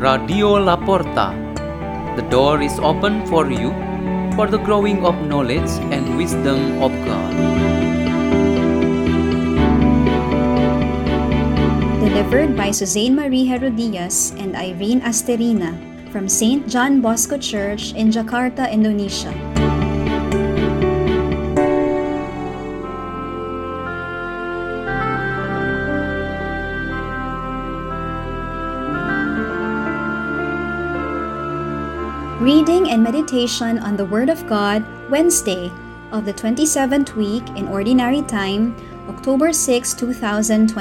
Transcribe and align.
Radio 0.00 0.56
Laporta. 0.56 1.36
The 2.16 2.24
door 2.32 2.64
is 2.64 2.80
open 2.80 3.20
for 3.28 3.52
you 3.52 3.68
for 4.32 4.48
the 4.48 4.56
growing 4.56 5.04
of 5.04 5.12
knowledge 5.28 5.68
and 5.92 6.16
wisdom 6.16 6.80
of 6.80 6.88
God. 7.04 7.32
Delivered 12.00 12.56
by 12.56 12.72
Suzanne 12.72 13.12
Marie 13.12 13.44
Gerodias 13.44 14.32
and 14.40 14.56
Irene 14.56 15.04
Asterina 15.04 15.76
from 16.08 16.32
St. 16.32 16.64
John 16.64 17.04
Bosco 17.04 17.36
Church 17.36 17.92
in 17.92 18.08
Jakarta, 18.08 18.72
Indonesia. 18.72 19.36
Reading 32.40 32.88
and 32.88 33.04
Meditation 33.04 33.78
on 33.80 33.98
the 33.98 34.06
Word 34.06 34.30
of 34.30 34.46
God, 34.46 34.82
Wednesday 35.10 35.70
of 36.10 36.24
the 36.24 36.32
27th 36.32 37.14
week 37.14 37.46
in 37.50 37.68
Ordinary 37.68 38.22
Time, 38.22 38.74
October 39.10 39.52
6, 39.52 39.92
2021. 39.92 40.72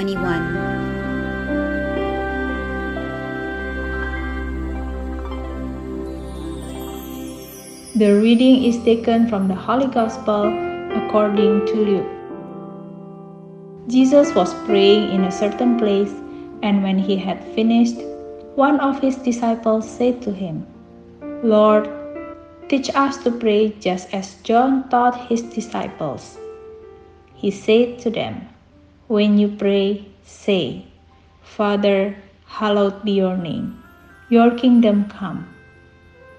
The 7.97 8.13
reading 8.21 8.63
is 8.63 8.81
taken 8.85 9.27
from 9.27 9.49
the 9.49 9.55
Holy 9.55 9.87
Gospel 9.87 10.47
according 10.95 11.65
to 11.65 11.75
Luke. 11.75 12.07
Jesus 13.89 14.33
was 14.33 14.53
praying 14.63 15.11
in 15.11 15.25
a 15.25 15.31
certain 15.31 15.77
place, 15.77 16.13
and 16.63 16.81
when 16.81 16.97
he 16.97 17.17
had 17.17 17.43
finished, 17.53 17.97
one 18.55 18.79
of 18.79 19.01
his 19.01 19.17
disciples 19.17 19.83
said 19.83 20.21
to 20.21 20.31
him, 20.31 20.65
Lord, 21.43 21.87
teach 22.67 22.89
us 22.93 23.15
to 23.23 23.31
pray 23.31 23.69
just 23.79 24.13
as 24.13 24.35
John 24.43 24.89
taught 24.89 25.27
his 25.27 25.41
disciples. 25.41 26.37
He 27.33 27.49
said 27.49 27.99
to 27.99 28.09
them, 28.09 28.49
When 29.07 29.37
you 29.37 29.47
pray, 29.47 30.05
say, 30.25 30.85
Father, 31.41 32.17
hallowed 32.45 33.05
be 33.05 33.13
your 33.13 33.37
name. 33.37 33.81
Your 34.27 34.51
kingdom 34.51 35.05
come. 35.05 35.47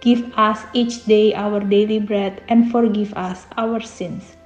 Give 0.00 0.30
us 0.36 0.60
each 0.74 1.06
day 1.06 1.32
our 1.32 1.60
daily 1.60 1.98
bread 1.98 2.42
and 2.48 2.70
forgive 2.70 3.14
us 3.14 3.46
our 3.56 3.80
sins. 3.80 4.36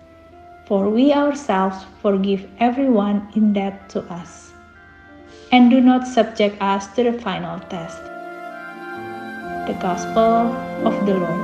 For 0.66 0.88
we 0.88 1.12
ourselves 1.12 1.84
forgive 2.00 2.48
everyone 2.60 3.26
in 3.34 3.52
debt 3.52 3.88
to 3.90 4.02
us. 4.02 4.52
And 5.50 5.68
do 5.68 5.80
not 5.80 6.06
subject 6.06 6.62
us 6.62 6.86
to 6.94 7.02
the 7.02 7.12
final 7.12 7.58
test 7.68 8.13
the 9.66 9.72
Gospel 9.74 10.52
of 10.84 11.06
the 11.06 11.14
Lord. 11.14 11.40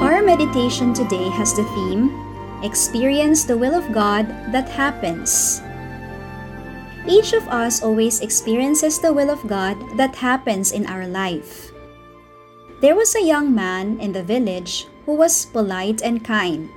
Our 0.00 0.22
meditation 0.22 0.94
today 0.94 1.28
has 1.28 1.54
the 1.54 1.64
theme 1.74 2.16
Experience 2.62 3.44
the 3.44 3.56
Will 3.56 3.74
of 3.74 3.92
God 3.92 4.26
that 4.52 4.68
Happens. 4.68 5.60
Each 7.08 7.32
of 7.32 7.48
us 7.48 7.82
always 7.82 8.20
experiences 8.20 8.98
the 8.98 9.12
will 9.12 9.30
of 9.30 9.46
God 9.46 9.76
that 9.96 10.14
happens 10.16 10.72
in 10.72 10.86
our 10.86 11.06
life. 11.06 11.72
There 12.80 12.94
was 12.94 13.14
a 13.14 13.24
young 13.24 13.54
man 13.54 13.98
in 14.00 14.12
the 14.12 14.22
village 14.22 14.86
who 15.06 15.14
was 15.14 15.46
polite 15.46 16.02
and 16.02 16.24
kind, 16.24 16.68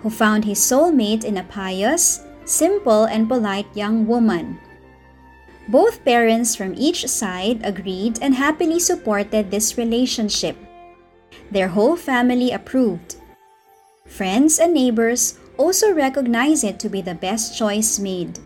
who 0.00 0.10
found 0.10 0.44
his 0.44 0.58
soulmate 0.58 1.24
in 1.24 1.36
a 1.36 1.44
pious, 1.44 2.20
simple, 2.44 3.04
and 3.04 3.28
polite 3.28 3.68
young 3.74 4.06
woman. 4.06 4.58
Both 5.68 6.04
parents 6.04 6.56
from 6.56 6.74
each 6.76 7.06
side 7.08 7.60
agreed 7.64 8.18
and 8.20 8.34
happily 8.34 8.80
supported 8.80 9.50
this 9.50 9.78
relationship. 9.78 10.56
Their 11.50 11.68
whole 11.68 11.96
family 11.96 12.50
approved. 12.50 13.16
Friends 14.06 14.58
and 14.58 14.74
neighbors 14.74 15.38
also 15.56 15.94
recognize 15.94 16.64
it 16.64 16.80
to 16.80 16.88
be 16.88 17.00
the 17.00 17.14
best 17.14 17.56
choice 17.56 17.98
made. 17.98 18.38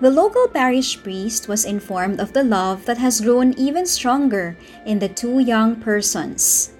The 0.00 0.10
local 0.10 0.48
parish 0.48 0.96
priest 1.02 1.46
was 1.46 1.68
informed 1.68 2.20
of 2.20 2.32
the 2.32 2.42
love 2.42 2.86
that 2.86 2.96
has 2.96 3.20
grown 3.20 3.52
even 3.60 3.84
stronger 3.84 4.56
in 4.86 4.98
the 4.98 5.12
two 5.12 5.40
young 5.40 5.76
persons. 5.76 6.72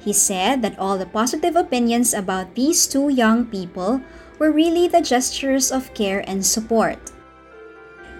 He 0.00 0.14
said 0.14 0.62
that 0.62 0.78
all 0.78 0.96
the 0.96 1.04
positive 1.04 1.56
opinions 1.56 2.14
about 2.14 2.54
these 2.54 2.86
two 2.86 3.10
young 3.10 3.44
people 3.44 4.00
were 4.38 4.50
really 4.50 4.88
the 4.88 5.02
gestures 5.02 5.70
of 5.70 5.92
care 5.92 6.24
and 6.26 6.40
support. 6.40 7.12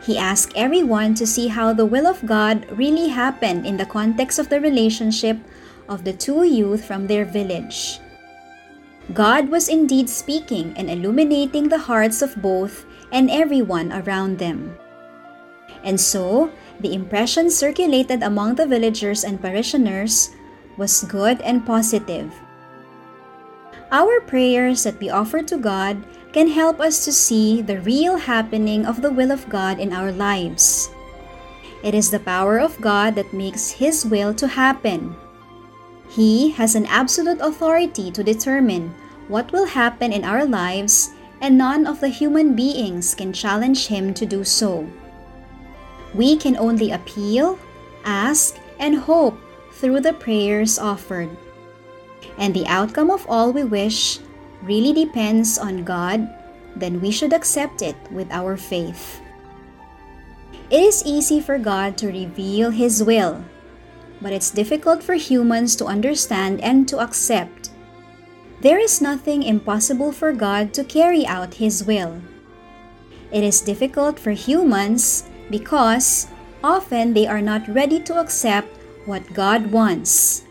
He 0.05 0.19
asked 0.19 0.53
everyone 0.55 1.15
to 1.15 1.27
see 1.27 1.49
how 1.49 1.73
the 1.73 1.87
will 1.87 2.07
of 2.07 2.27
God 2.27 2.69
really 2.71 3.09
happened 3.09 3.65
in 3.65 3.79
the 3.79 3.87
context 3.87 4.39
of 4.39 4.51
the 4.51 4.61
relationship 4.61 5.39
of 5.89 6.05
the 6.05 6.13
two 6.13 6.45
youth 6.45 6.85
from 6.85 7.07
their 7.07 7.25
village. 7.25 7.99
God 9.15 9.49
was 9.49 9.69
indeed 9.69 10.11
speaking 10.11 10.75
and 10.77 10.91
illuminating 10.91 11.69
the 11.69 11.89
hearts 11.89 12.21
of 12.21 12.37
both 12.43 12.85
and 13.13 13.31
everyone 13.31 13.93
around 13.93 14.39
them. 14.39 14.77
And 15.83 16.01
so, 16.01 16.53
the 16.81 16.93
impression 16.93 17.51
circulated 17.51 18.23
among 18.23 18.57
the 18.57 18.67
villagers 18.67 19.25
and 19.25 19.41
parishioners 19.41 20.31
was 20.77 21.05
good 21.05 21.41
and 21.41 21.65
positive. 21.65 22.33
Our 23.91 24.21
prayers 24.21 24.85
that 24.85 25.01
we 25.01 25.09
offer 25.09 25.43
to 25.43 25.57
God 25.57 26.05
can 26.33 26.49
help 26.49 26.79
us 26.79 27.05
to 27.05 27.13
see 27.13 27.63
the 27.63 27.81
real 27.81 28.17
happening 28.17 28.85
of 28.85 29.01
the 29.01 29.11
will 29.11 29.33
of 29.33 29.49
God 29.49 29.81
in 29.81 29.93
our 29.93 30.13
lives. 30.13 30.91
It 31.83 31.95
is 31.95 32.11
the 32.11 32.21
power 32.21 32.61
of 32.61 32.81
God 32.81 33.15
that 33.15 33.33
makes 33.33 33.71
His 33.71 34.05
will 34.05 34.35
to 34.35 34.47
happen. 34.47 35.17
He 36.09 36.51
has 36.53 36.75
an 36.75 36.87
absolute 36.87 37.41
authority 37.41 38.11
to 38.11 38.25
determine 38.25 38.95
what 39.29 39.53
will 39.53 39.67
happen 39.67 40.13
in 40.13 40.25
our 40.25 40.45
lives 40.45 41.13
and 41.41 41.57
none 41.57 41.87
of 41.87 42.01
the 42.01 42.09
human 42.09 42.57
beings 42.57 43.15
can 43.15 43.33
challenge 43.33 43.87
him 43.87 44.15
to 44.15 44.27
do 44.27 44.43
so. 44.43 44.89
We 46.15 46.37
can 46.37 46.57
only 46.57 46.91
appeal, 46.91 47.59
ask, 48.05 48.57
and 48.79 48.97
hope 48.97 49.39
through 49.73 50.01
the 50.01 50.15
prayers 50.15 50.79
offered. 50.79 51.31
And 52.39 52.55
the 52.55 52.67
outcome 52.67 53.11
of 53.11 53.27
all 53.29 53.53
we 53.53 53.63
wish 53.63 54.19
really 54.63 54.93
depends 54.93 55.59
on 55.59 55.85
God, 55.85 56.27
then 56.75 57.01
we 57.01 57.11
should 57.11 57.33
accept 57.33 57.83
it 57.83 57.97
with 58.11 58.31
our 58.33 58.57
faith. 58.57 59.21
It 60.71 60.83
is 60.83 61.07
easy 61.07 61.41
for 61.41 61.59
God 61.59 61.97
to 61.99 62.09
reveal 62.09 62.71
His 62.71 63.03
will, 63.03 63.45
but 64.21 64.33
it's 64.33 64.51
difficult 64.51 65.03
for 65.03 65.15
humans 65.15 65.77
to 65.77 65.87
understand 65.87 66.61
and 66.61 66.89
to 66.89 66.99
accept 66.99 67.71
there 68.61 68.79
is 68.79 69.01
nothing 69.01 69.45
impossible 69.45 70.11
for 70.11 70.33
God 70.33 70.75
to 70.75 70.83
carry 70.83 71.25
out 71.25 71.63
His 71.63 71.85
will. 71.85 72.21
It 73.31 73.45
is 73.45 73.61
difficult 73.61 74.19
for 74.19 74.33
humans 74.33 75.31
because 75.49 76.27
often 76.65 77.15
they 77.15 77.27
are 77.27 77.41
not 77.41 77.69
ready 77.69 78.01
to 78.01 78.19
accept 78.19 78.67
what 79.07 79.33
God 79.33 79.71
wants. 79.71 80.43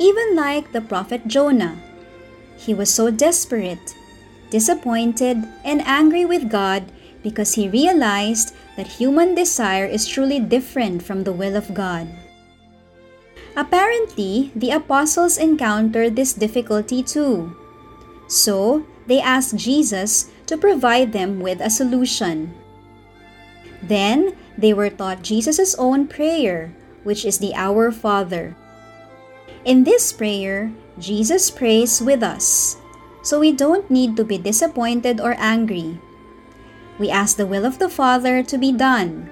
Even 0.00 0.36
like 0.36 0.72
the 0.72 0.80
prophet 0.80 1.28
Jonah, 1.28 1.76
he 2.56 2.72
was 2.72 2.88
so 2.88 3.10
desperate, 3.10 3.94
disappointed, 4.48 5.36
and 5.64 5.82
angry 5.84 6.24
with 6.24 6.50
God 6.50 6.90
because 7.22 7.54
he 7.54 7.68
realized 7.68 8.56
that 8.76 8.86
human 8.86 9.34
desire 9.34 9.84
is 9.84 10.08
truly 10.08 10.40
different 10.40 11.02
from 11.02 11.24
the 11.24 11.32
will 11.32 11.56
of 11.56 11.74
God. 11.74 12.08
Apparently, 13.58 14.54
the 14.54 14.70
apostles 14.70 15.34
encountered 15.34 16.14
this 16.14 16.30
difficulty 16.32 17.02
too. 17.02 17.58
So, 18.30 18.86
they 19.10 19.18
asked 19.18 19.58
Jesus 19.58 20.30
to 20.46 20.54
provide 20.54 21.10
them 21.10 21.42
with 21.42 21.58
a 21.58 21.66
solution. 21.66 22.54
Then, 23.82 24.38
they 24.54 24.70
were 24.70 24.94
taught 24.94 25.26
Jesus' 25.26 25.74
own 25.74 26.06
prayer, 26.06 26.70
which 27.02 27.26
is 27.26 27.42
the 27.42 27.50
Our 27.58 27.90
Father. 27.90 28.54
In 29.64 29.82
this 29.82 30.12
prayer, 30.14 30.70
Jesus 30.94 31.50
prays 31.50 31.98
with 31.98 32.22
us, 32.22 32.78
so 33.26 33.40
we 33.42 33.50
don't 33.50 33.90
need 33.90 34.14
to 34.18 34.24
be 34.24 34.38
disappointed 34.38 35.18
or 35.18 35.34
angry. 35.34 35.98
We 36.94 37.10
ask 37.10 37.36
the 37.36 37.46
will 37.46 37.66
of 37.66 37.82
the 37.82 37.90
Father 37.90 38.44
to 38.44 38.56
be 38.56 38.70
done, 38.70 39.26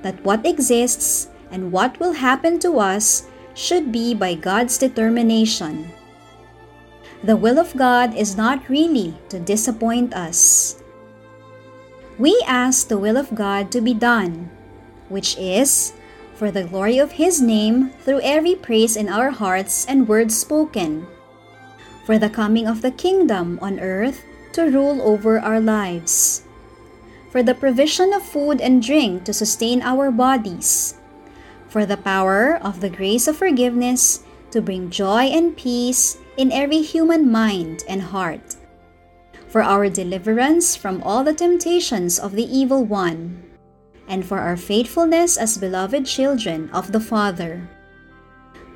that 0.00 0.24
what 0.24 0.48
exists 0.48 1.28
and 1.50 1.68
what 1.68 2.00
will 2.00 2.16
happen 2.16 2.56
to 2.60 2.80
us 2.80 3.28
should 3.54 3.92
be 3.92 4.14
by 4.14 4.34
God's 4.34 4.78
determination. 4.78 5.90
The 7.22 7.36
will 7.36 7.58
of 7.58 7.76
God 7.76 8.16
is 8.16 8.36
not 8.36 8.68
really 8.68 9.14
to 9.28 9.38
disappoint 9.38 10.14
us. 10.14 10.76
we 12.18 12.36
ask 12.46 12.88
the 12.88 12.98
will 12.98 13.16
of 13.16 13.34
God 13.34 13.72
to 13.72 13.80
be 13.80 13.94
done, 13.94 14.50
which 15.08 15.36
is 15.38 15.92
for 16.34 16.50
the 16.50 16.64
glory 16.64 16.98
of 16.98 17.12
His 17.12 17.40
name 17.40 17.90
through 18.02 18.20
every 18.22 18.54
praise 18.54 18.96
in 18.96 19.08
our 19.08 19.30
hearts 19.30 19.86
and 19.86 20.08
words 20.08 20.36
spoken, 20.36 21.06
for 22.04 22.18
the 22.18 22.30
coming 22.30 22.66
of 22.66 22.82
the 22.82 22.90
kingdom 22.90 23.58
on 23.62 23.80
earth 23.80 24.24
to 24.52 24.70
rule 24.70 25.00
over 25.02 25.38
our 25.40 25.60
lives, 25.60 26.44
for 27.30 27.42
the 27.42 27.54
provision 27.54 28.12
of 28.12 28.22
food 28.22 28.60
and 28.60 28.82
drink 28.82 29.24
to 29.24 29.32
sustain 29.32 29.80
our 29.82 30.10
bodies, 30.10 30.98
for 31.72 31.86
the 31.86 31.96
power 31.96 32.60
of 32.60 32.84
the 32.84 32.90
grace 32.90 33.26
of 33.26 33.34
forgiveness 33.34 34.20
to 34.50 34.60
bring 34.60 34.90
joy 34.90 35.32
and 35.32 35.56
peace 35.56 36.18
in 36.36 36.52
every 36.52 36.82
human 36.82 37.32
mind 37.32 37.82
and 37.88 38.12
heart, 38.12 38.56
for 39.48 39.62
our 39.62 39.88
deliverance 39.88 40.76
from 40.76 41.02
all 41.02 41.24
the 41.24 41.32
temptations 41.32 42.18
of 42.18 42.36
the 42.36 42.44
evil 42.44 42.84
one, 42.84 43.42
and 44.06 44.20
for 44.20 44.36
our 44.38 44.56
faithfulness 44.56 45.38
as 45.38 45.56
beloved 45.56 46.04
children 46.04 46.68
of 46.76 46.92
the 46.92 47.00
Father. 47.00 47.66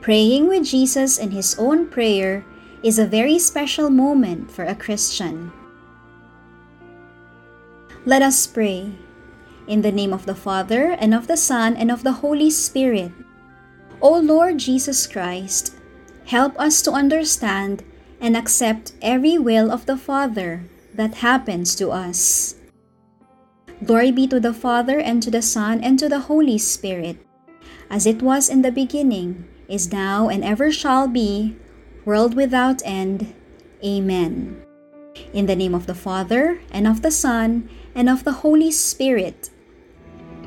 Praying 0.01 0.49
with 0.49 0.65
Jesus 0.65 1.19
in 1.19 1.33
his 1.33 1.55
own 1.59 1.89
prayer 1.89 2.47
is 2.83 2.99
a 2.99 3.07
very 3.07 3.39
special 3.39 3.91
moment 3.91 4.51
for 4.51 4.65
a 4.65 4.75
Christian. 4.75 5.53
Let 8.07 8.23
us 8.23 8.47
pray. 8.47 8.97
In 9.67 9.83
the 9.83 9.91
name 9.91 10.13
of 10.13 10.27
the 10.27 10.35
Father, 10.35 10.93
and 10.93 11.13
of 11.13 11.27
the 11.27 11.37
Son, 11.37 11.75
and 11.77 11.91
of 11.91 12.05
the 12.05 12.23
Holy 12.23 12.51
Spirit. 12.51 13.11
O 14.01 14.15
Lord 14.15 14.59
Jesus 14.59 15.07
Christ, 15.09 15.75
help 16.27 16.55
us 16.59 16.83
to 16.83 16.93
understand 16.93 17.83
and 18.21 18.37
accept 18.37 18.93
every 19.03 19.39
will 19.39 19.73
of 19.73 19.87
the 19.87 19.97
Father 19.97 20.63
that 20.95 21.17
happens 21.17 21.75
to 21.77 21.91
us. 21.91 22.55
Glory 23.85 24.13
be 24.13 24.27
to 24.29 24.39
the 24.39 24.55
Father, 24.55 25.01
and 25.01 25.21
to 25.23 25.31
the 25.31 25.43
Son, 25.43 25.83
and 25.83 25.99
to 25.99 26.09
the 26.09 26.31
Holy 26.31 26.59
Spirit, 26.59 27.19
as 27.91 28.07
it 28.07 28.23
was 28.23 28.49
in 28.49 28.63
the 28.63 28.71
beginning, 28.73 29.45
is 29.69 29.91
now, 29.93 30.29
and 30.29 30.45
ever 30.45 30.71
shall 30.71 31.09
be, 31.09 31.57
world 32.05 32.35
without 32.35 32.81
end. 32.85 33.35
Amen. 33.85 34.63
In 35.33 35.47
the 35.47 35.57
name 35.57 35.75
of 35.75 35.87
the 35.87 35.95
Father, 35.95 36.61
and 36.71 36.87
of 36.87 37.03
the 37.03 37.11
Son, 37.11 37.69
and 37.97 38.09
of 38.09 38.23
the 38.23 38.47
Holy 38.47 38.71
Spirit. 38.71 39.51